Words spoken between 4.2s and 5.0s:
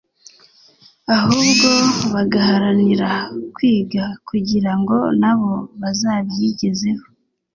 kugira ngo